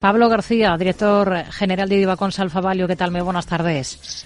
Pablo 0.00 0.30
García, 0.30 0.74
director 0.78 1.44
general 1.50 1.90
de 1.90 1.98
Divacons 1.98 2.40
Alfa 2.40 2.62
Valio, 2.62 2.88
¿qué 2.88 2.96
tal? 2.96 3.10
Muy 3.10 3.20
buenas 3.20 3.44
tardes. 3.44 4.24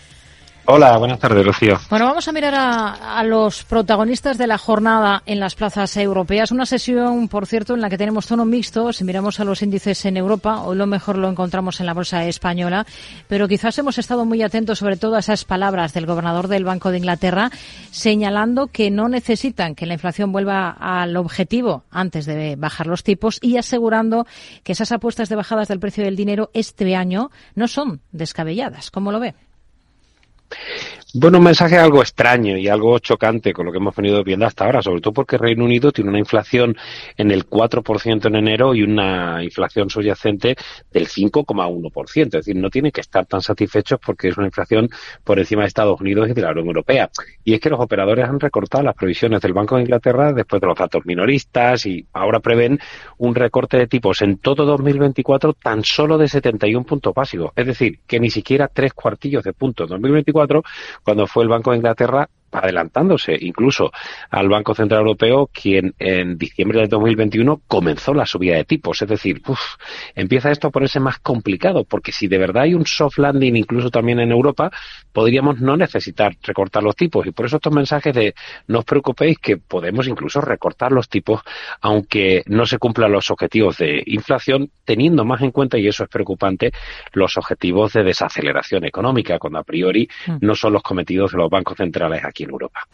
Hola, 0.66 0.96
buenas 0.96 1.18
tardes, 1.18 1.44
Rocío. 1.44 1.78
Bueno, 1.90 2.06
vamos 2.06 2.26
a 2.26 2.32
mirar 2.32 2.54
a, 2.56 3.22
los 3.22 3.64
protagonistas 3.64 4.38
de 4.38 4.46
la 4.46 4.56
jornada 4.56 5.22
en 5.26 5.38
las 5.38 5.54
plazas 5.54 5.94
europeas. 5.98 6.52
Una 6.52 6.64
sesión, 6.64 7.28
por 7.28 7.46
cierto, 7.46 7.74
en 7.74 7.82
la 7.82 7.90
que 7.90 7.98
tenemos 7.98 8.26
tono 8.26 8.46
mixto. 8.46 8.90
Si 8.90 9.04
miramos 9.04 9.38
a 9.40 9.44
los 9.44 9.60
índices 9.60 10.06
en 10.06 10.16
Europa, 10.16 10.62
hoy 10.62 10.78
lo 10.78 10.86
mejor 10.86 11.18
lo 11.18 11.28
encontramos 11.28 11.80
en 11.80 11.86
la 11.86 11.92
bolsa 11.92 12.24
española, 12.24 12.86
pero 13.28 13.46
quizás 13.46 13.76
hemos 13.76 13.98
estado 13.98 14.24
muy 14.24 14.40
atentos 14.40 14.78
sobre 14.78 14.96
todo 14.96 15.16
a 15.16 15.18
esas 15.18 15.44
palabras 15.44 15.92
del 15.92 16.06
gobernador 16.06 16.48
del 16.48 16.64
Banco 16.64 16.90
de 16.90 16.96
Inglaterra, 16.96 17.50
señalando 17.90 18.68
que 18.68 18.90
no 18.90 19.10
necesitan 19.10 19.74
que 19.74 19.84
la 19.84 19.94
inflación 19.94 20.32
vuelva 20.32 20.70
al 20.70 21.14
objetivo 21.18 21.84
antes 21.90 22.24
de 22.24 22.56
bajar 22.56 22.86
los 22.86 23.04
tipos 23.04 23.38
y 23.42 23.58
asegurando 23.58 24.26
que 24.62 24.72
esas 24.72 24.92
apuestas 24.92 25.28
de 25.28 25.36
bajadas 25.36 25.68
del 25.68 25.78
precio 25.80 26.04
del 26.04 26.16
dinero 26.16 26.48
este 26.54 26.96
año 26.96 27.30
no 27.54 27.68
son 27.68 28.00
descabelladas. 28.12 28.90
¿Cómo 28.90 29.12
lo 29.12 29.20
ve? 29.20 29.34
Bueno, 31.16 31.38
un 31.38 31.44
mensaje 31.44 31.78
algo 31.78 32.00
extraño 32.00 32.58
y 32.58 32.66
algo 32.66 32.98
chocante 32.98 33.52
con 33.52 33.66
lo 33.66 33.70
que 33.70 33.78
hemos 33.78 33.94
venido 33.94 34.24
viendo 34.24 34.46
hasta 34.46 34.64
ahora, 34.64 34.82
sobre 34.82 35.00
todo 35.00 35.14
porque 35.14 35.38
Reino 35.38 35.64
Unido 35.64 35.92
tiene 35.92 36.10
una 36.10 36.18
inflación 36.18 36.76
en 37.16 37.30
el 37.30 37.48
4% 37.48 38.26
en 38.26 38.34
enero 38.34 38.74
y 38.74 38.82
una 38.82 39.40
inflación 39.44 39.88
subyacente 39.88 40.56
del 40.92 41.06
5,1%. 41.06 42.24
Es 42.24 42.30
decir, 42.30 42.56
no 42.56 42.68
tienen 42.68 42.90
que 42.90 43.00
estar 43.00 43.26
tan 43.26 43.42
satisfechos 43.42 44.00
porque 44.04 44.26
es 44.26 44.36
una 44.36 44.48
inflación 44.48 44.90
por 45.22 45.38
encima 45.38 45.62
de 45.62 45.68
Estados 45.68 46.00
Unidos 46.00 46.30
y 46.30 46.32
de 46.32 46.42
la 46.42 46.50
Unión 46.50 46.66
Europea. 46.66 47.08
Y 47.44 47.54
es 47.54 47.60
que 47.60 47.70
los 47.70 47.78
operadores 47.78 48.28
han 48.28 48.40
recortado 48.40 48.82
las 48.82 48.96
previsiones 48.96 49.40
del 49.40 49.52
Banco 49.52 49.76
de 49.76 49.82
Inglaterra 49.82 50.32
después 50.32 50.60
de 50.60 50.66
los 50.66 50.76
datos 50.76 51.06
minoristas 51.06 51.86
y 51.86 52.04
ahora 52.12 52.40
prevén 52.40 52.80
un 53.18 53.36
recorte 53.36 53.76
de 53.76 53.86
tipos 53.86 54.20
en 54.22 54.38
todo 54.38 54.64
2024 54.64 55.52
tan 55.52 55.84
solo 55.84 56.18
de 56.18 56.26
71 56.26 56.84
puntos 56.84 57.14
básicos. 57.14 57.52
Es 57.54 57.66
decir, 57.66 58.00
que 58.04 58.18
ni 58.18 58.30
siquiera 58.30 58.66
tres 58.66 58.94
cuartillos 58.94 59.44
de 59.44 59.52
puntos 59.52 59.84
en 59.84 59.90
2024 59.90 60.64
cuando 61.04 61.26
fue 61.26 61.44
el 61.44 61.48
Banco 61.48 61.70
de 61.70 61.76
Inglaterra 61.78 62.28
adelantándose 62.54 63.36
incluso 63.40 63.90
al 64.30 64.48
Banco 64.48 64.74
Central 64.74 65.00
Europeo, 65.00 65.48
quien 65.52 65.94
en 65.98 66.38
diciembre 66.38 66.80
de 66.80 66.88
2021 66.88 67.62
comenzó 67.66 68.14
la 68.14 68.26
subida 68.26 68.56
de 68.56 68.64
tipos. 68.64 69.02
Es 69.02 69.08
decir, 69.08 69.42
empieza 70.14 70.50
esto 70.50 70.68
a 70.68 70.70
ponerse 70.70 71.00
más 71.00 71.18
complicado, 71.18 71.84
porque 71.84 72.12
si 72.12 72.28
de 72.28 72.38
verdad 72.38 72.64
hay 72.64 72.74
un 72.74 72.86
soft 72.86 73.18
landing 73.18 73.56
incluso 73.56 73.90
también 73.90 74.20
en 74.20 74.30
Europa, 74.30 74.70
podríamos 75.12 75.60
no 75.60 75.76
necesitar 75.76 76.36
recortar 76.42 76.82
los 76.82 76.96
tipos. 76.96 77.26
Y 77.26 77.32
por 77.32 77.46
eso 77.46 77.56
estos 77.56 77.72
mensajes 77.72 78.14
de 78.14 78.34
no 78.68 78.80
os 78.80 78.84
preocupéis 78.84 79.38
que 79.38 79.56
podemos 79.56 80.06
incluso 80.06 80.40
recortar 80.40 80.92
los 80.92 81.08
tipos, 81.08 81.40
aunque 81.80 82.42
no 82.46 82.66
se 82.66 82.78
cumplan 82.78 83.12
los 83.12 83.30
objetivos 83.30 83.78
de 83.78 84.02
inflación, 84.06 84.70
teniendo 84.84 85.24
más 85.24 85.42
en 85.42 85.50
cuenta, 85.50 85.78
y 85.78 85.88
eso 85.88 86.04
es 86.04 86.10
preocupante, 86.10 86.72
los 87.12 87.36
objetivos 87.36 87.92
de 87.92 88.04
desaceleración 88.04 88.84
económica, 88.84 89.38
cuando 89.38 89.58
a 89.58 89.64
priori 89.64 90.08
mm. 90.26 90.36
no 90.40 90.54
son 90.54 90.72
los 90.72 90.82
cometidos 90.82 91.32
de 91.32 91.38
los 91.38 91.50
bancos 91.50 91.76
centrales 91.76 92.24
aquí 92.24 92.43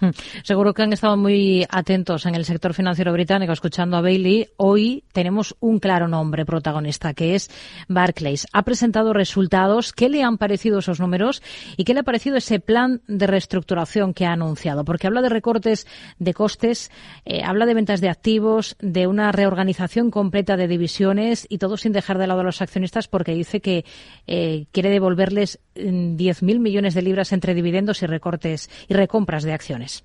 Hmm. 0.01 0.11
Seguro 0.43 0.75
que 0.75 0.83
han 0.83 0.93
estado 0.93 1.17
muy 1.17 1.67
atentos 1.69 2.27
en 2.27 2.34
el 2.34 2.45
sector 2.45 2.75
financiero 2.75 3.12
británico 3.12 3.53
escuchando 3.53 3.97
a 3.97 4.01
Bailey. 4.01 4.48
Hoy 4.57 5.05
tenemos 5.12 5.57
un 5.61 5.79
claro 5.79 6.09
nombre 6.09 6.45
protagonista 6.45 7.15
que 7.15 7.34
es 7.34 7.51
Barclays. 7.89 8.47
Ha 8.53 8.62
presentado 8.62 9.12
resultados. 9.12 9.92
¿Qué 9.92 10.09
le 10.09 10.23
han 10.23 10.39
parecido 10.39 10.79
esos 10.79 11.01
números 11.01 11.42
y 11.77 11.84
qué 11.84 11.95
le 11.95 12.01
ha 12.01 12.05
parecido 12.05 12.37
ese 12.37 12.61
plan 12.61 13.03
de 13.07 13.27
reestructuración 13.27 14.15
que 14.15 14.27
ha 14.27 14.33
anunciado? 14.33 14.84
Porque 14.84 15.07
habla 15.07 15.23
de 15.23 15.29
recortes 15.29 15.87
de 16.19 16.35
costes, 16.35 16.91
eh, 17.25 17.42
habla 17.45 17.67
de 17.67 17.75
ventas 17.75 18.01
de 18.01 18.09
activos, 18.09 18.77
de 18.81 19.07
una 19.07 19.33
reorganización 19.33 20.11
completa 20.11 20.57
de 20.57 20.69
divisiones 20.69 21.47
y 21.48 21.59
todo 21.59 21.77
sin 21.77 21.92
dejar 21.92 22.19
de 22.19 22.27
lado 22.27 22.41
a 22.41 22.45
los 22.45 22.62
accionistas 22.62 23.09
porque 23.09 23.35
dice 23.35 23.61
que 23.61 23.85
eh, 24.27 24.67
quiere 24.73 24.91
devolverles 24.91 25.61
10.000 25.75 26.59
mm, 26.59 26.62
millones 26.62 26.95
de 26.95 27.03
libras 27.03 27.33
entre 27.33 27.55
dividendos 27.55 28.03
y 28.03 28.07
recortes 28.07 28.70
y 28.89 28.95
recompras 28.95 29.39
de 29.44 29.52
acciones. 29.52 30.05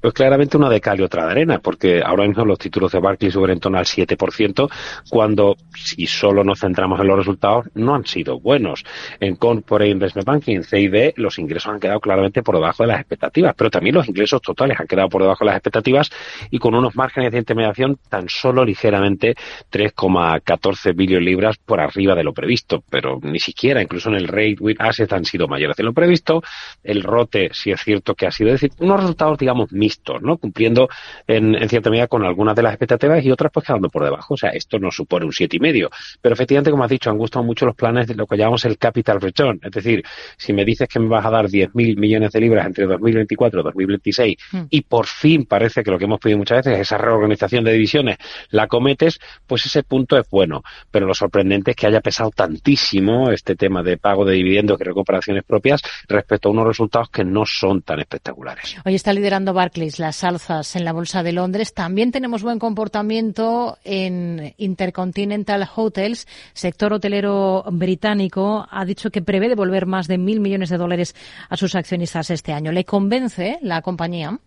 Pues 0.00 0.14
claramente 0.14 0.56
una 0.56 0.68
de 0.68 0.80
cal 0.80 1.00
y 1.00 1.02
otra 1.02 1.26
de 1.26 1.32
arena, 1.32 1.58
porque 1.58 2.00
ahora 2.04 2.24
mismo 2.24 2.44
los 2.44 2.58
títulos 2.58 2.92
de 2.92 3.00
Barclays 3.00 3.34
suben 3.34 3.50
en 3.50 3.60
torno 3.60 3.78
al 3.78 3.84
7%, 3.84 4.70
cuando 5.10 5.56
si 5.74 6.06
solo 6.06 6.44
nos 6.44 6.60
centramos 6.60 7.00
en 7.00 7.08
los 7.08 7.18
resultados, 7.18 7.66
no 7.74 7.96
han 7.96 8.06
sido 8.06 8.38
buenos. 8.38 8.84
En 9.18 9.34
Corporate 9.34 9.90
Investment 9.90 10.26
Banking, 10.26 10.62
CIB, 10.62 11.14
los 11.16 11.40
ingresos 11.40 11.72
han 11.72 11.80
quedado 11.80 11.98
claramente 11.98 12.44
por 12.44 12.54
debajo 12.54 12.84
de 12.84 12.88
las 12.88 13.00
expectativas, 13.00 13.54
pero 13.56 13.70
también 13.70 13.96
los 13.96 14.08
ingresos 14.08 14.40
totales 14.40 14.78
han 14.78 14.86
quedado 14.86 15.08
por 15.08 15.22
debajo 15.22 15.44
de 15.44 15.46
las 15.46 15.56
expectativas 15.56 16.10
y 16.50 16.60
con 16.60 16.76
unos 16.76 16.94
márgenes 16.94 17.32
de 17.32 17.38
intermediación 17.38 17.98
tan 18.08 18.28
solo 18.28 18.64
ligeramente 18.64 19.34
3,14 19.72 20.94
billones 20.94 21.24
libras 21.24 21.56
por 21.58 21.80
arriba 21.80 22.14
de 22.14 22.22
lo 22.22 22.32
previsto, 22.32 22.84
pero 22.88 23.18
ni 23.20 23.40
siquiera, 23.40 23.82
incluso 23.82 24.10
en 24.10 24.14
el 24.14 24.28
rate 24.28 24.58
with 24.60 24.76
assets 24.78 25.12
han 25.12 25.24
sido 25.24 25.48
mayores 25.48 25.76
de 25.76 25.82
lo 25.82 25.92
previsto. 25.92 26.40
El 26.84 27.02
rote, 27.02 27.50
si 27.52 27.72
es 27.72 27.82
cierto 27.82 28.14
que 28.14 28.26
ha 28.26 28.30
sido, 28.30 28.52
decir, 28.52 28.70
unos 28.78 29.00
resultados, 29.00 29.38
digamos, 29.38 29.72
¿no? 30.20 30.36
Cumpliendo 30.36 30.88
en, 31.26 31.68
cierta 31.68 31.90
medida 31.90 32.06
con 32.06 32.24
algunas 32.24 32.54
de 32.56 32.62
las 32.62 32.72
expectativas 32.72 33.24
y 33.24 33.30
otras 33.30 33.52
pues 33.52 33.66
quedando 33.66 33.88
por 33.88 34.04
debajo. 34.04 34.34
O 34.34 34.36
sea, 34.36 34.50
esto 34.50 34.78
no 34.78 34.90
supone 34.90 35.26
un 35.26 35.32
siete 35.32 35.56
y 35.56 35.60
medio. 35.60 35.90
Pero 36.20 36.34
efectivamente, 36.34 36.70
como 36.70 36.84
has 36.84 36.90
dicho, 36.90 37.10
han 37.10 37.18
gustado 37.18 37.44
mucho 37.44 37.66
los 37.66 37.74
planes 37.74 38.06
de 38.06 38.14
lo 38.14 38.26
que 38.26 38.36
llamamos 38.36 38.64
el 38.64 38.78
capital 38.78 39.20
return. 39.20 39.60
Es 39.62 39.72
decir, 39.72 40.02
si 40.36 40.52
me 40.52 40.64
dices 40.64 40.88
que 40.88 40.98
me 40.98 41.08
vas 41.08 41.24
a 41.24 41.30
dar 41.30 41.46
10.000 41.46 41.96
millones 41.96 42.32
de 42.32 42.40
libras 42.40 42.66
entre 42.66 42.86
2024 42.86 43.60
y 43.60 43.62
2026 43.64 44.36
hmm. 44.52 44.60
y 44.70 44.82
por 44.82 45.06
fin 45.06 45.46
parece 45.46 45.82
que 45.82 45.90
lo 45.90 45.98
que 45.98 46.04
hemos 46.04 46.20
pedido 46.20 46.38
muchas 46.38 46.58
veces 46.58 46.74
es 46.74 46.80
esa 46.80 46.98
reorganización 46.98 47.64
de 47.64 47.72
divisiones, 47.72 48.18
la 48.50 48.66
cometes, 48.66 49.18
pues 49.46 49.66
ese 49.66 49.82
punto 49.82 50.18
es 50.18 50.28
bueno. 50.30 50.62
Pero 50.90 51.06
lo 51.06 51.14
sorprendente 51.14 51.72
es 51.72 51.76
que 51.76 51.86
haya 51.86 52.00
pesado 52.00 52.30
tantísimo 52.30 53.30
este 53.30 53.56
tema 53.56 53.82
de 53.82 53.96
pago 53.96 54.24
de 54.24 54.34
dividendos 54.34 54.80
y 54.80 54.84
recuperaciones 54.84 55.44
propias 55.44 55.82
respecto 56.08 56.48
a 56.48 56.52
unos 56.52 56.66
resultados 56.66 57.10
que 57.10 57.24
no 57.24 57.44
son 57.44 57.82
tan 57.82 58.00
espectaculares. 58.00 58.76
Hoy 58.84 58.94
está 58.94 59.12
liderando 59.12 59.52
Barclays 59.52 59.77
las 59.98 60.24
alzas 60.24 60.74
en 60.76 60.84
la 60.84 60.92
Bolsa 60.92 61.22
de 61.22 61.32
Londres. 61.32 61.72
También 61.72 62.10
tenemos 62.10 62.42
buen 62.42 62.58
comportamiento 62.58 63.78
en 63.84 64.54
Intercontinental 64.58 65.68
Hotels, 65.74 66.26
sector 66.52 66.92
hotelero 66.92 67.64
británico. 67.70 68.66
Ha 68.70 68.84
dicho 68.84 69.10
que 69.10 69.22
prevé 69.22 69.48
devolver 69.48 69.86
más 69.86 70.08
de 70.08 70.18
mil 70.18 70.40
millones 70.40 70.68
de 70.68 70.78
dólares 70.78 71.14
a 71.48 71.56
sus 71.56 71.74
accionistas 71.74 72.30
este 72.30 72.52
año. 72.52 72.72
¿Le 72.72 72.84
convence 72.84 73.58
la 73.62 73.82
compañía? 73.82 74.38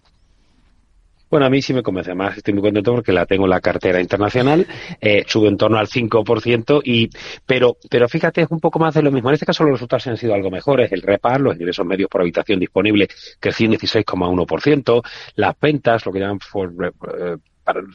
Bueno, 1.31 1.45
a 1.45 1.49
mí 1.49 1.61
sí 1.61 1.73
me 1.73 1.81
convence 1.81 2.13
más. 2.13 2.35
Estoy 2.35 2.53
muy 2.53 2.61
contento 2.61 2.93
porque 2.93 3.13
la 3.13 3.25
tengo 3.25 3.45
en 3.45 3.51
la 3.51 3.61
cartera 3.61 4.01
internacional. 4.01 4.67
Eh, 4.99 5.23
sube 5.25 5.47
en 5.47 5.55
torno 5.55 5.77
al 5.77 5.87
5%. 5.87 6.81
Y, 6.83 7.09
pero, 7.45 7.77
pero 7.89 8.09
fíjate, 8.09 8.41
es 8.41 8.51
un 8.51 8.59
poco 8.59 8.79
más 8.79 8.93
de 8.95 9.01
lo 9.01 9.11
mismo. 9.11 9.29
En 9.29 9.35
este 9.35 9.45
caso 9.45 9.63
los 9.63 9.71
resultados 9.71 10.07
han 10.07 10.17
sido 10.17 10.33
algo 10.33 10.51
mejores. 10.51 10.91
El 10.91 11.01
repar, 11.01 11.39
los 11.39 11.55
ingresos 11.55 11.85
medios 11.85 12.09
por 12.09 12.19
habitación 12.19 12.59
disponible 12.59 13.07
crecieron 13.39 13.77
16,1%. 13.77 15.01
Las 15.35 15.57
ventas, 15.57 16.05
lo 16.05 16.11
que 16.11 16.19
llaman 16.19 16.39
eh, 16.41 17.37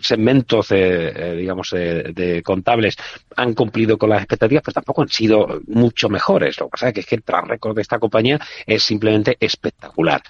segmentos 0.00 0.68
eh, 0.70 1.34
digamos 1.36 1.70
de, 1.72 2.40
contables 2.42 2.96
han 3.36 3.52
cumplido 3.52 3.98
con 3.98 4.08
las 4.08 4.20
expectativas 4.20 4.62
pero 4.64 4.74
tampoco 4.74 5.02
han 5.02 5.08
sido 5.08 5.60
mucho 5.66 6.08
mejores 6.08 6.58
lo 6.60 6.66
que 6.66 6.70
pasa 6.70 6.88
es 6.90 7.04
que, 7.04 7.16
el 7.16 7.22
track 7.24 7.46
record 7.48 7.74
de 7.74 7.82
esta 7.82 7.98
compañía 7.98 8.38
es 8.64 8.84
simplemente 8.84 9.36
espectacular 9.40 10.22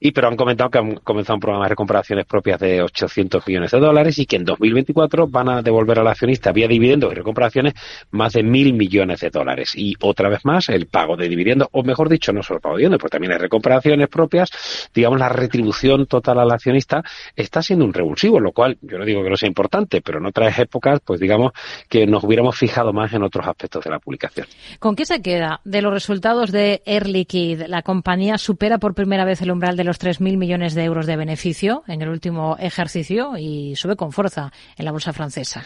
y 0.00 0.12
pero 0.12 0.28
han 0.28 0.36
comentado 0.36 0.70
que 0.70 0.78
han 0.78 0.96
comenzado 0.96 1.34
un 1.34 1.40
programa 1.40 1.64
de 1.64 1.70
recuperaciones 1.70 2.26
propias 2.26 2.60
de 2.60 2.82
800 2.82 3.46
millones 3.46 3.70
de 3.70 3.80
dólares 3.80 4.18
y 4.18 4.26
que 4.26 4.36
en 4.36 4.44
2024 4.44 5.28
van 5.28 5.48
a 5.48 5.62
devolver 5.62 5.98
al 5.98 6.08
accionista 6.08 6.52
vía 6.52 6.68
dividendos 6.68 7.12
y 7.12 7.14
recuperaciones 7.14 7.74
más 8.10 8.32
de 8.32 8.42
mil 8.42 8.74
millones 8.74 9.20
de 9.20 9.30
dólares. 9.30 9.72
Y 9.76 9.94
otra 10.00 10.28
vez 10.28 10.44
más, 10.44 10.68
el 10.68 10.86
pago 10.86 11.16
de 11.16 11.28
dividendos, 11.28 11.68
o 11.72 11.82
mejor 11.82 12.08
dicho, 12.08 12.32
no 12.32 12.42
solo 12.42 12.58
el 12.58 12.62
pago 12.62 12.74
de 12.76 12.78
dividendos, 12.78 13.00
porque 13.00 13.14
también 13.14 13.32
hay 13.32 13.38
recuperaciones 13.38 14.08
propias, 14.08 14.50
digamos, 14.94 15.18
la 15.18 15.28
retribución 15.28 16.06
total 16.06 16.38
al 16.38 16.50
accionista 16.50 17.02
está 17.36 17.62
siendo 17.62 17.84
un 17.84 17.92
revulsivo, 17.92 18.40
lo 18.40 18.52
cual 18.52 18.78
yo 18.82 18.98
no 18.98 19.04
digo 19.04 19.22
que 19.22 19.30
no 19.30 19.36
sea 19.36 19.48
importante, 19.48 20.00
pero 20.00 20.18
en 20.18 20.26
otras 20.26 20.58
épocas, 20.58 21.00
pues 21.04 21.20
digamos 21.20 21.52
que 21.88 22.06
nos 22.06 22.24
hubiéramos 22.24 22.56
fijado 22.56 22.92
más 22.92 23.12
en 23.12 23.22
otros 23.22 23.46
aspectos 23.46 23.84
de 23.84 23.90
la 23.90 23.98
publicación. 23.98 24.46
¿Con 24.78 24.96
qué 24.96 25.04
se 25.04 25.22
queda 25.22 25.60
de 25.64 25.82
los 25.82 25.92
resultados 25.92 26.52
de 26.52 26.82
Air 26.86 27.08
Liquide? 27.08 27.68
La 27.68 27.82
compañía 27.82 28.38
supera 28.38 28.78
por 28.78 28.94
primera 28.94 29.24
vez 29.24 29.42
el 29.42 29.50
umbral 29.50 29.76
de 29.76 29.83
los 29.84 30.00
3.000 30.00 30.36
millones 30.36 30.74
de 30.74 30.84
euros 30.84 31.06
de 31.06 31.16
beneficio 31.16 31.84
en 31.86 32.02
el 32.02 32.08
último 32.08 32.56
ejercicio 32.58 33.36
y 33.38 33.76
sube 33.76 33.96
con 33.96 34.12
fuerza 34.12 34.52
en 34.76 34.84
la 34.84 34.92
bolsa 34.92 35.12
francesa 35.12 35.64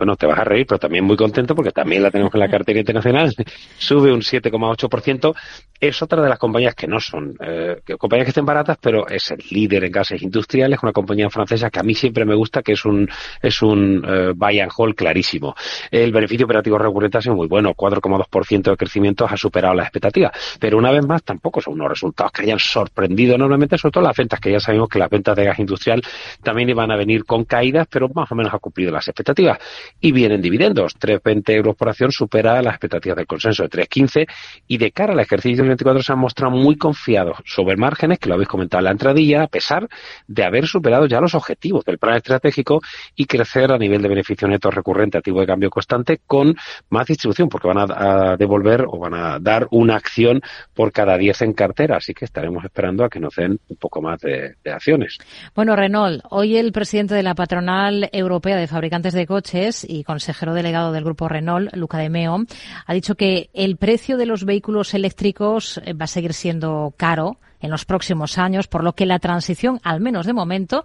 bueno, 0.00 0.16
te 0.16 0.24
vas 0.24 0.38
a 0.38 0.44
reír, 0.44 0.64
pero 0.66 0.78
también 0.78 1.04
muy 1.04 1.14
contento 1.14 1.54
porque 1.54 1.72
también 1.72 2.02
la 2.02 2.10
tenemos 2.10 2.32
en 2.32 2.40
la 2.40 2.48
cartera 2.48 2.78
internacional, 2.78 3.34
sube 3.78 4.10
un 4.10 4.22
7,8%. 4.22 5.34
Es 5.78 6.00
otra 6.00 6.22
de 6.22 6.28
las 6.30 6.38
compañías 6.38 6.74
que 6.74 6.86
no 6.86 6.98
son 7.00 7.36
eh, 7.38 7.82
compañías 7.98 8.24
que 8.24 8.30
estén 8.30 8.46
baratas, 8.46 8.78
pero 8.80 9.06
es 9.06 9.30
el 9.30 9.44
líder 9.50 9.84
en 9.84 9.92
gases 9.92 10.22
industriales, 10.22 10.78
una 10.82 10.92
compañía 10.92 11.28
francesa 11.28 11.68
que 11.68 11.80
a 11.80 11.82
mí 11.82 11.94
siempre 11.94 12.24
me 12.24 12.34
gusta, 12.34 12.62
que 12.62 12.72
es 12.72 12.84
un 12.86 13.10
es 13.42 13.60
un 13.60 14.02
eh, 14.08 14.32
buy 14.34 14.60
and 14.60 14.72
hold 14.74 14.94
clarísimo. 14.94 15.54
El 15.90 16.12
beneficio 16.12 16.46
operativo 16.46 16.78
recurrente 16.78 17.18
ha 17.18 17.20
sido 17.20 17.34
muy 17.34 17.46
bueno, 17.46 17.74
4,2% 17.74 18.70
de 18.70 18.76
crecimiento 18.78 19.26
ha 19.26 19.36
superado 19.36 19.74
las 19.74 19.86
expectativas, 19.88 20.32
pero 20.58 20.78
una 20.78 20.90
vez 20.90 21.06
más 21.06 21.22
tampoco 21.22 21.60
son 21.60 21.74
unos 21.74 21.90
resultados 21.90 22.32
que 22.32 22.42
hayan 22.42 22.58
sorprendido 22.58 23.34
enormemente, 23.34 23.76
sobre 23.76 23.92
todo 23.92 24.04
las 24.04 24.16
ventas, 24.16 24.40
que 24.40 24.50
ya 24.50 24.60
sabemos 24.60 24.88
que 24.88 24.98
las 24.98 25.10
ventas 25.10 25.36
de 25.36 25.44
gas 25.44 25.58
industrial 25.58 26.02
también 26.42 26.70
iban 26.70 26.90
a 26.90 26.96
venir 26.96 27.26
con 27.26 27.44
caídas, 27.44 27.86
pero 27.90 28.08
más 28.14 28.32
o 28.32 28.34
menos 28.34 28.54
ha 28.54 28.58
cumplido 28.58 28.90
las 28.90 29.06
expectativas 29.06 29.58
y 30.00 30.12
vienen 30.12 30.40
dividendos. 30.40 30.98
3,20 30.98 31.54
euros 31.54 31.76
por 31.76 31.88
acción 31.88 32.12
supera 32.12 32.60
las 32.62 32.74
expectativas 32.74 33.16
del 33.16 33.26
consenso 33.26 33.62
de 33.62 33.70
3,15 33.70 34.26
y 34.66 34.78
de 34.78 34.92
cara 34.92 35.12
al 35.12 35.20
ejercicio 35.20 35.64
24 35.64 36.02
se 36.02 36.12
han 36.12 36.18
mostrado 36.18 36.52
muy 36.52 36.76
confiados 36.76 37.38
sobre 37.44 37.76
márgenes, 37.76 38.18
que 38.18 38.28
lo 38.28 38.34
habéis 38.34 38.48
comentado 38.48 38.80
en 38.80 38.84
la 38.84 38.90
entradilla, 38.92 39.44
a 39.44 39.48
pesar 39.48 39.88
de 40.26 40.44
haber 40.44 40.66
superado 40.66 41.06
ya 41.06 41.20
los 41.20 41.34
objetivos 41.34 41.84
del 41.84 41.98
plan 41.98 42.16
estratégico 42.16 42.80
y 43.14 43.26
crecer 43.26 43.72
a 43.72 43.78
nivel 43.78 44.02
de 44.02 44.08
beneficio 44.08 44.48
neto 44.48 44.70
recurrente 44.70 45.18
a 45.18 45.20
tipo 45.20 45.40
de 45.40 45.46
cambio 45.46 45.70
constante 45.70 46.20
con 46.26 46.54
más 46.90 47.06
distribución, 47.06 47.48
porque 47.48 47.68
van 47.68 47.78
a, 47.78 48.36
devolver 48.36 48.84
o 48.86 48.98
van 48.98 49.14
a 49.14 49.38
dar 49.38 49.66
una 49.70 49.96
acción 49.96 50.40
por 50.74 50.92
cada 50.92 51.16
10 51.16 51.42
en 51.42 51.52
cartera. 51.52 51.96
Así 51.96 52.14
que 52.14 52.24
estaremos 52.24 52.64
esperando 52.64 53.04
a 53.04 53.08
que 53.08 53.20
nos 53.20 53.34
den 53.34 53.58
un 53.68 53.76
poco 53.76 54.00
más 54.00 54.20
de, 54.20 54.56
de 54.62 54.72
acciones. 54.72 55.18
Bueno, 55.54 55.76
Renault, 55.76 56.22
hoy 56.30 56.56
el 56.56 56.72
presidente 56.72 57.14
de 57.14 57.22
la 57.22 57.34
patronal 57.34 58.08
europea 58.12 58.56
de 58.56 58.66
fabricantes 58.66 59.14
de 59.14 59.26
coches 59.26 59.79
y 59.88 60.04
consejero 60.04 60.54
delegado 60.54 60.92
del 60.92 61.04
grupo 61.04 61.28
Renault, 61.28 61.74
Luca 61.74 61.98
de 61.98 62.10
Meo, 62.10 62.44
ha 62.86 62.94
dicho 62.94 63.14
que 63.14 63.50
el 63.52 63.76
precio 63.76 64.16
de 64.16 64.26
los 64.26 64.44
vehículos 64.44 64.94
eléctricos 64.94 65.80
eh, 65.84 65.92
va 65.92 66.04
a 66.04 66.08
seguir 66.08 66.34
siendo 66.34 66.94
caro 66.96 67.38
en 67.60 67.70
los 67.70 67.84
próximos 67.84 68.38
años, 68.38 68.68
por 68.68 68.82
lo 68.82 68.94
que 68.94 69.06
la 69.06 69.18
transición, 69.18 69.80
al 69.82 70.00
menos 70.00 70.26
de 70.26 70.32
momento, 70.32 70.84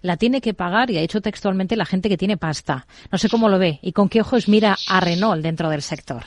la 0.00 0.16
tiene 0.16 0.40
que 0.40 0.54
pagar, 0.54 0.90
y 0.90 0.98
ha 0.98 1.02
dicho 1.02 1.20
textualmente, 1.20 1.76
la 1.76 1.84
gente 1.84 2.08
que 2.08 2.16
tiene 2.16 2.36
pasta. 2.36 2.86
No 3.12 3.18
sé 3.18 3.28
cómo 3.28 3.48
lo 3.48 3.58
ve 3.58 3.78
y 3.82 3.92
con 3.92 4.08
qué 4.08 4.20
ojos 4.20 4.48
mira 4.48 4.76
a 4.88 5.00
Renault 5.00 5.42
dentro 5.42 5.68
del 5.68 5.82
sector. 5.82 6.24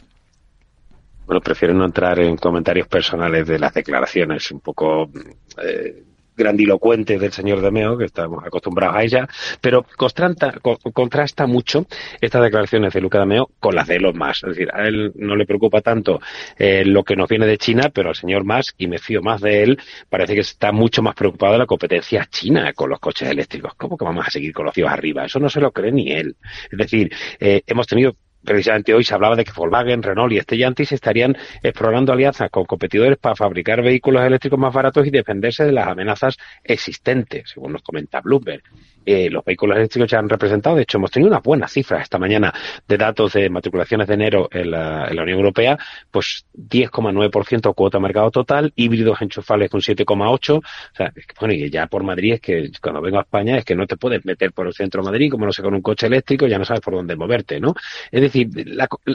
Bueno, 1.25 1.41
prefiero 1.41 1.73
no 1.73 1.85
entrar 1.85 2.19
en 2.19 2.37
comentarios 2.37 2.87
personales 2.87 3.45
de 3.45 3.59
las 3.59 3.73
declaraciones 3.73 4.49
un 4.51 4.61
poco 4.61 5.09
eh, 5.61 6.03
grandilocuente 6.37 7.17
del 7.17 7.31
señor 7.33 7.61
de 7.61 7.71
Meo, 7.71 7.97
que 7.97 8.05
estamos 8.05 8.43
acostumbrados 8.45 8.95
a 8.95 9.03
ella, 9.03 9.27
pero 9.59 9.85
contrasta, 9.97 10.53
contrasta 10.93 11.47
mucho 11.47 11.85
estas 12.21 12.43
declaraciones 12.43 12.93
de 12.93 13.01
Luca 13.01 13.19
de 13.19 13.25
Meo 13.25 13.49
con 13.59 13.75
las 13.75 13.87
de 13.87 13.99
los 13.99 14.15
más. 14.15 14.43
Es 14.43 14.49
decir, 14.49 14.69
a 14.73 14.87
él 14.87 15.11
no 15.15 15.35
le 15.35 15.45
preocupa 15.45 15.81
tanto 15.81 16.21
eh, 16.57 16.83
lo 16.85 17.03
que 17.03 17.15
nos 17.15 17.27
viene 17.27 17.47
de 17.47 17.57
China, 17.57 17.89
pero 17.93 18.09
al 18.09 18.15
señor 18.15 18.43
más, 18.43 18.73
y 18.77 18.87
me 18.87 18.99
fío 18.99 19.21
más 19.21 19.41
de 19.41 19.63
él, 19.63 19.79
parece 20.09 20.35
que 20.35 20.41
está 20.41 20.71
mucho 20.71 21.01
más 21.01 21.15
preocupado 21.15 21.53
de 21.53 21.59
la 21.59 21.65
competencia 21.65 22.27
china 22.29 22.71
con 22.73 22.89
los 22.89 22.99
coches 22.99 23.29
eléctricos. 23.29 23.73
¿Cómo 23.75 23.97
que 23.97 24.05
vamos 24.05 24.27
a 24.27 24.31
seguir 24.31 24.53
con 24.53 24.65
los 24.65 24.75
cíos 24.75 24.89
arriba? 24.89 25.25
Eso 25.25 25.39
no 25.39 25.49
se 25.49 25.59
lo 25.59 25.71
cree 25.71 25.91
ni 25.91 26.11
él. 26.11 26.35
Es 26.71 26.77
decir, 26.77 27.11
eh, 27.39 27.61
hemos 27.65 27.87
tenido 27.87 28.15
precisamente 28.43 28.93
hoy 28.93 29.03
se 29.03 29.13
hablaba 29.13 29.35
de 29.35 29.43
que 29.43 29.51
Volkswagen, 29.55 30.03
Renault 30.03 30.33
y 30.33 30.39
Stellantis 30.39 30.91
estarían 30.91 31.35
explorando 31.61 32.13
alianzas 32.13 32.49
con 32.49 32.65
competidores 32.65 33.17
para 33.17 33.35
fabricar 33.35 33.81
vehículos 33.81 34.23
eléctricos 34.23 34.59
más 34.59 34.73
baratos 34.73 35.05
y 35.05 35.11
defenderse 35.11 35.65
de 35.65 35.71
las 35.71 35.87
amenazas 35.87 36.37
existentes, 36.63 37.49
según 37.49 37.73
nos 37.73 37.81
comenta 37.81 38.21
Bloomberg. 38.21 38.63
Eh, 39.09 39.29
los 39.29 39.45
vehículos 39.45 39.77
eléctricos 39.77 40.11
ya 40.11 40.19
han 40.19 40.27
representado. 40.27 40.75
De 40.75 40.81
hecho, 40.81 40.97
hemos 40.97 41.11
tenido 41.11 41.29
unas 41.29 41.41
buenas 41.41 41.71
cifras 41.71 42.01
esta 42.03 42.19
mañana 42.19 42.53
de 42.85 42.97
datos 42.97 43.31
de 43.31 43.49
matriculaciones 43.49 44.05
de 44.05 44.13
enero 44.15 44.49
en 44.51 44.71
la, 44.71 45.07
Unión 45.09 45.39
Europea, 45.39 45.77
pues 46.11 46.45
10,9% 46.53 47.73
cuota 47.73 47.99
mercado 48.01 48.31
total, 48.31 48.73
híbridos 48.75 49.21
enchufables 49.21 49.69
con 49.69 49.79
7,8%. 49.79 50.57
O 50.57 50.61
sea, 50.93 51.13
bueno, 51.39 51.53
y 51.53 51.69
ya 51.69 51.87
por 51.87 52.03
Madrid 52.03 52.33
es 52.33 52.41
que 52.41 52.69
cuando 52.81 52.99
vengo 52.99 53.19
a 53.19 53.21
España 53.21 53.57
es 53.57 53.63
que 53.63 53.75
no 53.75 53.87
te 53.87 53.95
puedes 53.95 54.25
meter 54.25 54.51
por 54.51 54.67
el 54.67 54.73
centro 54.73 55.01
de 55.01 55.09
Madrid, 55.09 55.31
como 55.31 55.45
no 55.45 55.53
sé, 55.53 55.61
con 55.61 55.73
un 55.73 55.81
coche 55.81 56.07
eléctrico, 56.07 56.45
ya 56.45 56.59
no 56.59 56.65
sabes 56.65 56.81
por 56.81 56.93
dónde 56.93 57.15
moverte, 57.15 57.61
¿no? 57.61 57.75
Es 58.11 58.19
decir, 58.19 58.49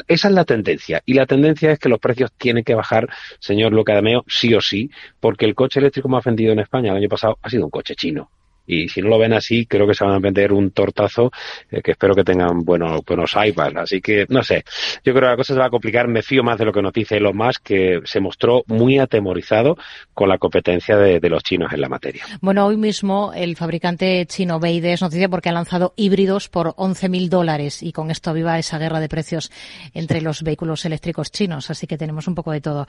esa 0.08 0.28
es 0.28 0.34
la 0.34 0.46
tendencia. 0.46 1.02
Y 1.04 1.12
la 1.12 1.26
tendencia 1.26 1.70
es 1.70 1.78
que 1.78 1.90
los 1.90 1.98
precios 1.98 2.32
tienen 2.38 2.64
que 2.64 2.74
bajar, 2.74 3.10
señor 3.40 3.74
Locademeo, 3.74 4.24
sí 4.26 4.54
o 4.54 4.62
sí, 4.62 4.90
porque 5.20 5.44
el 5.44 5.54
coche 5.54 5.80
eléctrico 5.80 6.08
más 6.08 6.24
vendido 6.24 6.54
en 6.54 6.60
España 6.60 6.92
el 6.92 6.96
año 6.96 7.08
pasado 7.10 7.38
ha 7.42 7.50
sido 7.50 7.66
un 7.66 7.70
coche 7.70 7.94
chino 7.94 8.30
y 8.66 8.88
si 8.88 9.02
no 9.02 9.08
lo 9.08 9.18
ven 9.18 9.32
así, 9.32 9.66
creo 9.66 9.86
que 9.86 9.94
se 9.94 10.04
van 10.04 10.14
a 10.14 10.18
vender 10.18 10.52
un 10.52 10.70
tortazo 10.70 11.30
eh, 11.70 11.82
que 11.82 11.92
espero 11.92 12.14
que 12.14 12.24
tengan 12.24 12.64
buenos, 12.64 13.00
buenos 13.06 13.34
iPads. 13.34 13.76
Así 13.76 14.00
que, 14.00 14.26
no 14.28 14.42
sé, 14.42 14.64
yo 15.04 15.12
creo 15.12 15.22
que 15.22 15.30
la 15.30 15.36
cosa 15.36 15.54
se 15.54 15.60
va 15.60 15.66
a 15.66 15.70
complicar. 15.70 16.08
Me 16.08 16.22
fío 16.22 16.42
más 16.42 16.58
de 16.58 16.64
lo 16.64 16.72
que 16.72 16.82
nos 16.82 16.92
dice 16.92 17.16
Elon 17.16 17.36
Musk, 17.36 17.62
que 17.62 18.00
se 18.04 18.20
mostró 18.20 18.62
muy 18.66 18.98
atemorizado 18.98 19.76
con 20.14 20.28
la 20.28 20.38
competencia 20.38 20.96
de, 20.96 21.20
los 21.32 21.42
chinos 21.42 21.72
en 21.72 21.80
la 21.80 21.88
materia. 21.88 22.24
Bueno, 22.42 22.66
hoy 22.66 22.76
mismo 22.76 23.32
el 23.34 23.56
fabricante 23.56 24.26
chino 24.26 24.60
Beide 24.60 24.92
es 24.92 25.00
noticia 25.00 25.30
porque 25.30 25.48
ha 25.48 25.52
lanzado 25.52 25.94
híbridos 25.96 26.50
por 26.50 26.74
11.000 26.74 27.28
dólares 27.28 27.82
y 27.82 27.92
con 27.92 28.10
esto 28.10 28.30
aviva 28.30 28.58
esa 28.58 28.78
guerra 28.78 29.00
de 29.00 29.08
precios 29.08 29.50
entre 29.94 30.20
los 30.20 30.42
vehículos 30.42 30.84
eléctricos 30.84 31.30
chinos. 31.30 31.70
Así 31.70 31.86
que 31.86 31.96
tenemos 31.96 32.28
un 32.28 32.34
poco 32.34 32.52
de 32.52 32.60
todo. 32.60 32.86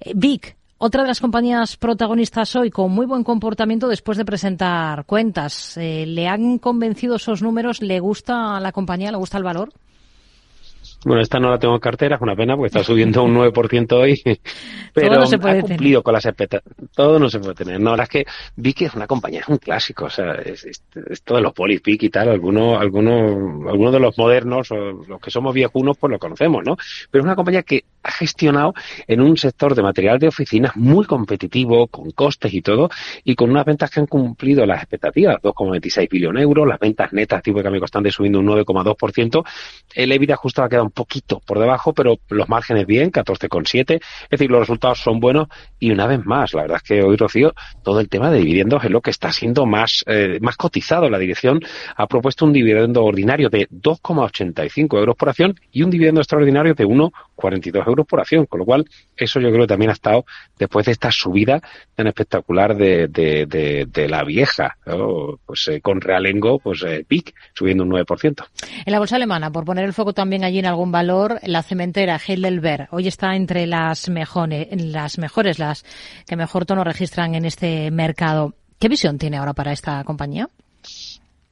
Eh, 0.00 0.12
Vic, 0.14 0.56
otra 0.78 1.02
de 1.02 1.08
las 1.08 1.20
compañías 1.20 1.76
protagonistas 1.76 2.54
hoy 2.54 2.70
con 2.70 2.92
muy 2.92 3.06
buen 3.06 3.24
comportamiento 3.24 3.88
después 3.88 4.18
de 4.18 4.24
presentar 4.24 5.06
cuentas. 5.06 5.76
Eh, 5.76 6.04
¿Le 6.06 6.28
han 6.28 6.58
convencido 6.58 7.16
esos 7.16 7.42
números? 7.42 7.80
¿Le 7.80 7.98
gusta 8.00 8.60
la 8.60 8.72
compañía? 8.72 9.10
¿Le 9.10 9.16
gusta 9.16 9.38
el 9.38 9.44
valor? 9.44 9.72
Bueno, 11.06 11.22
esta 11.22 11.38
no 11.38 11.50
la 11.50 11.58
tengo 11.60 11.74
en 11.74 11.78
cartera, 11.78 12.16
es 12.16 12.20
una 12.20 12.34
pena 12.34 12.56
porque 12.56 12.66
está 12.66 12.82
subiendo 12.82 13.22
un 13.22 13.36
9% 13.36 13.92
hoy, 13.92 14.20
pero 14.92 15.22
ha 15.22 15.60
cumplido 15.60 16.02
con 16.02 16.12
las 16.12 16.26
expectativas. 16.26 16.76
Todo 16.96 17.20
no 17.20 17.28
se 17.28 17.38
puede 17.38 17.54
tener. 17.54 17.78
No, 17.78 17.94
la 17.94 18.02
es 18.02 18.08
que 18.08 18.26
vi 18.56 18.74
que 18.74 18.86
es 18.86 18.94
una 18.94 19.06
compañía, 19.06 19.38
es 19.38 19.48
un 19.48 19.58
clásico, 19.58 20.06
o 20.06 20.10
sea, 20.10 20.32
es, 20.32 20.64
es, 20.64 20.82
de 20.92 21.40
los 21.40 21.52
Polypic 21.52 22.02
y 22.02 22.10
tal, 22.10 22.30
algunos, 22.30 22.80
algunos, 22.80 23.68
algunos 23.68 23.92
de 23.92 24.00
los 24.00 24.18
modernos 24.18 24.68
o 24.72 25.04
los 25.06 25.20
que 25.20 25.30
somos 25.30 25.54
viejunos 25.54 25.96
pues 25.96 26.10
lo 26.10 26.18
conocemos, 26.18 26.64
¿no? 26.66 26.76
Pero 27.08 27.22
es 27.22 27.24
una 27.24 27.36
compañía 27.36 27.62
que 27.62 27.84
ha 28.02 28.10
gestionado 28.10 28.74
en 29.06 29.20
un 29.20 29.36
sector 29.36 29.76
de 29.76 29.82
material 29.82 30.18
de 30.18 30.26
oficinas 30.26 30.74
muy 30.74 31.06
competitivo, 31.06 31.86
con 31.86 32.10
costes 32.10 32.52
y 32.52 32.62
todo, 32.62 32.90
y 33.22 33.36
con 33.36 33.50
unas 33.50 33.64
ventas 33.64 33.92
que 33.92 34.00
han 34.00 34.06
cumplido 34.06 34.66
las 34.66 34.82
expectativas, 34.82 35.36
2,26 35.40 36.08
billones 36.08 36.40
de 36.40 36.42
euros, 36.42 36.66
las 36.66 36.80
ventas 36.80 37.12
netas 37.12 37.44
tipo 37.44 37.58
de 37.58 37.62
cambio 37.62 37.80
constante 37.80 38.10
subiendo 38.10 38.40
un 38.40 38.46
9,2%, 38.46 39.44
el 39.94 40.10
EBITDA 40.10 40.34
justo 40.34 40.64
ha 40.64 40.68
quedado 40.68 40.95
poquito 40.96 41.40
por 41.46 41.60
debajo, 41.60 41.92
pero 41.92 42.16
los 42.30 42.48
márgenes 42.48 42.86
bien, 42.86 43.12
14,7. 43.12 44.00
Es 44.00 44.30
decir, 44.30 44.50
los 44.50 44.60
resultados 44.60 44.98
son 44.98 45.20
buenos 45.20 45.46
y 45.78 45.92
una 45.92 46.06
vez 46.06 46.24
más, 46.24 46.54
la 46.54 46.62
verdad 46.62 46.78
es 46.78 46.82
que 46.82 47.02
hoy, 47.02 47.16
Rocío, 47.16 47.54
todo 47.84 48.00
el 48.00 48.08
tema 48.08 48.30
de 48.30 48.38
dividendos 48.38 48.82
es 48.82 48.90
lo 48.90 49.02
que 49.02 49.10
está 49.10 49.30
siendo 49.30 49.66
más, 49.66 50.02
eh, 50.06 50.38
más 50.40 50.56
cotizado. 50.56 51.08
La 51.08 51.18
dirección 51.18 51.60
ha 51.94 52.06
propuesto 52.06 52.46
un 52.46 52.52
dividendo 52.52 53.04
ordinario 53.04 53.50
de 53.50 53.68
2,85 53.68 54.98
euros 54.98 55.14
por 55.14 55.28
acción 55.28 55.54
y 55.70 55.82
un 55.82 55.90
dividendo 55.90 56.20
extraordinario 56.20 56.74
de 56.74 56.84
1,42 57.36 57.86
euros 57.86 58.06
por 58.06 58.20
acción, 58.20 58.46
con 58.46 58.60
lo 58.60 58.64
cual 58.64 58.84
eso 59.16 59.40
yo 59.40 59.48
creo 59.50 59.62
que 59.62 59.68
también 59.68 59.90
ha 59.90 59.94
estado 59.94 60.24
después 60.58 60.86
de 60.86 60.92
esta 60.92 61.10
subida 61.10 61.60
tan 61.94 62.06
espectacular 62.06 62.76
de, 62.76 63.08
de, 63.08 64.08
la 64.08 64.24
vieja, 64.24 64.76
pues 65.44 65.68
eh, 65.68 65.80
con 65.80 66.00
realengo, 66.00 66.58
pues 66.58 66.82
eh, 66.82 67.04
PIC 67.06 67.34
subiendo 67.54 67.84
un 67.84 67.90
9%. 67.90 68.46
En 68.84 68.92
la 68.92 68.98
bolsa 68.98 69.16
alemana, 69.16 69.50
por 69.50 69.64
poner 69.64 69.84
el 69.84 69.92
foco 69.92 70.12
también 70.12 70.44
allí 70.44 70.58
en 70.58 70.66
algún 70.66 70.92
valor 70.92 71.38
la 71.42 71.62
cementera 71.62 72.20
Heidelberg. 72.24 72.88
Hoy 72.90 73.08
está 73.08 73.34
entre 73.34 73.66
las 73.66 74.08
mejores, 74.08 74.68
las 74.70 75.18
mejores, 75.18 75.58
las 75.58 75.84
que 76.26 76.36
mejor 76.36 76.66
tono 76.66 76.84
registran 76.84 77.34
en 77.34 77.44
este 77.44 77.90
mercado. 77.90 78.54
¿Qué 78.78 78.88
visión 78.88 79.18
tiene 79.18 79.38
ahora 79.38 79.54
para 79.54 79.72
esta 79.72 80.04
compañía? 80.04 80.48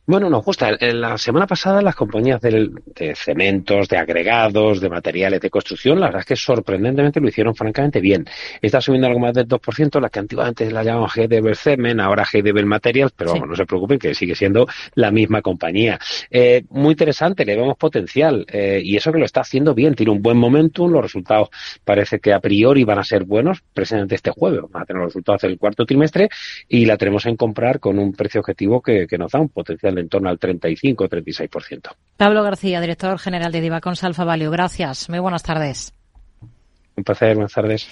Bueno, 0.06 0.28
nos 0.28 0.44
gusta. 0.44 0.70
La 0.78 1.16
semana 1.16 1.46
pasada 1.46 1.80
las 1.80 1.94
compañías 1.94 2.38
de, 2.42 3.14
cementos, 3.16 3.88
de 3.88 3.96
agregados, 3.96 4.82
de 4.82 4.90
materiales 4.90 5.40
de 5.40 5.48
construcción, 5.48 5.98
la 5.98 6.08
verdad 6.08 6.20
es 6.20 6.26
que 6.26 6.36
sorprendentemente 6.36 7.20
lo 7.20 7.28
hicieron 7.28 7.54
francamente 7.54 8.00
bien. 8.00 8.26
Está 8.60 8.82
subiendo 8.82 9.06
algo 9.06 9.18
más 9.18 9.32
del 9.32 9.48
2%, 9.48 10.00
la 10.02 10.10
que 10.10 10.18
antiguamente 10.18 10.70
la 10.70 10.84
llamaban 10.84 11.08
GDB 11.08 11.54
Cemen, 11.54 12.00
ahora 12.00 12.26
GDB 12.30 12.66
Materials, 12.66 13.14
pero 13.16 13.32
vamos, 13.32 13.48
no 13.48 13.56
se 13.56 13.64
preocupen 13.64 13.98
que 13.98 14.14
sigue 14.14 14.34
siendo 14.34 14.66
la 14.94 15.10
misma 15.10 15.40
compañía. 15.40 15.98
Eh, 16.30 16.64
muy 16.68 16.90
interesante, 16.90 17.46
le 17.46 17.56
vemos 17.56 17.78
potencial 17.78 18.44
eh, 18.52 18.82
y 18.84 18.98
eso 18.98 19.10
que 19.10 19.18
lo 19.18 19.24
está 19.24 19.40
haciendo 19.40 19.72
bien, 19.72 19.94
tiene 19.94 20.12
un 20.12 20.20
buen 20.20 20.36
momentum, 20.36 20.92
los 20.92 21.00
resultados 21.00 21.48
parece 21.82 22.20
que 22.20 22.34
a 22.34 22.40
priori 22.40 22.84
van 22.84 22.98
a 22.98 23.04
ser 23.04 23.24
buenos, 23.24 23.62
precisamente 23.72 24.16
este 24.16 24.30
jueves 24.32 24.60
vamos 24.60 24.82
a 24.82 24.84
tener 24.84 25.00
los 25.00 25.14
resultados 25.14 25.40
del 25.40 25.58
cuarto 25.58 25.86
trimestre 25.86 26.28
y 26.68 26.84
la 26.84 26.98
tenemos 26.98 27.24
en 27.24 27.36
comprar 27.36 27.80
con 27.80 27.98
un 27.98 28.12
precio 28.12 28.42
objetivo 28.42 28.82
que 28.82 29.06
nos 29.16 29.32
da 29.32 29.40
un 29.40 29.48
potencial 29.48 29.93
en 29.98 30.08
torno 30.08 30.28
al 30.28 30.38
35 30.38 31.04
o 31.04 31.08
36%. 31.08 31.90
Pablo 32.16 32.42
García, 32.42 32.80
director 32.80 33.18
general 33.18 33.52
de 33.52 33.60
Divacons 33.60 34.04
Alfa 34.04 34.24
Value. 34.24 34.50
Gracias. 34.50 35.08
Muy 35.08 35.18
buenas 35.18 35.42
tardes. 35.42 35.92
Un 36.96 37.04
placer. 37.04 37.34
Buenas 37.34 37.52
tardes. 37.52 37.82